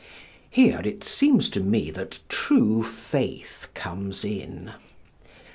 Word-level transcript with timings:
Here 0.49 0.81
it 0.83 1.03
seems 1.03 1.47
to 1.51 1.59
me 1.59 1.91
that 1.91 2.21
true 2.27 2.81
faith 2.81 3.67
comes 3.75 4.25
in. 4.25 4.73